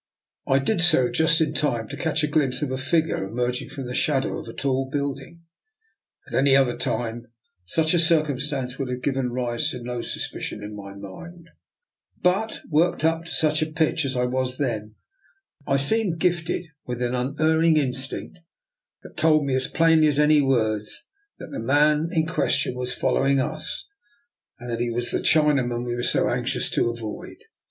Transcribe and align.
I 0.47 0.57
did 0.57 0.81
so 0.81 1.11
just 1.11 1.41
in 1.41 1.53
time 1.53 1.87
to 1.89 1.95
catch 1.95 2.23
a 2.23 2.27
glimpse 2.27 2.63
of 2.63 2.71
a 2.71 2.77
figure 2.79 3.23
em 3.23 3.35
erging 3.35 3.69
from 3.69 3.85
the 3.85 3.93
shadow 3.93 4.39
of 4.39 4.47
a 4.47 4.53
tall 4.53 4.89
building. 4.91 5.41
At 6.25 6.33
any 6.33 6.55
other 6.55 6.75
time 6.75 7.27
such 7.67 7.93
a 7.93 7.99
circumstance 7.99 8.79
would 8.79 8.89
have 8.89 9.03
given 9.03 9.29
rise 9.31 9.69
to 9.69 9.83
no 9.83 10.01
suspicion 10.01 10.63
in 10.63 10.75
my 10.75 10.95
mind; 10.95 11.49
but, 12.19 12.61
worked 12.67 13.05
up 13.05 13.25
to 13.25 13.31
such 13.31 13.61
a 13.61 13.67
pitch 13.71 14.03
as 14.03 14.17
I 14.17 14.25
was 14.25 14.57
then, 14.57 14.95
I 15.67 15.77
seemed 15.77 16.17
gifted 16.17 16.65
with 16.83 16.99
an 17.03 17.13
unerring 17.13 17.77
instinct 17.77 18.39
that 19.03 19.15
told 19.17 19.45
me 19.45 19.53
as 19.53 19.67
plainly 19.67 20.07
as 20.07 20.17
any 20.17 20.41
words 20.41 21.05
that 21.37 21.51
the 21.51 21.59
man 21.59 22.07
DR. 22.09 22.15
NIKOLA'S 22.21 22.23
EXPERIMENT. 22.23 22.27
145 22.27 22.29
in 22.31 22.33
question 22.33 22.75
was 22.75 22.91
following 22.93 23.39
us, 23.39 23.87
and 24.59 24.67
that 24.67 24.79
he 24.79 24.89
was 24.89 25.11
the 25.11 25.19
Chinaman 25.19 25.85
we 25.85 25.93
were 25.93 26.01
so 26.01 26.27
anxious 26.27 26.71
to 26.71 26.89
avoid. 26.89 27.37